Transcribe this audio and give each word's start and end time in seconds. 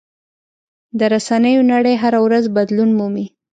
د 0.99 1.01
رسنیو 1.13 1.61
نړۍ 1.73 1.95
هره 2.03 2.19
ورځ 2.25 2.43
بدلون 2.57 2.89
مومي. 2.99 3.25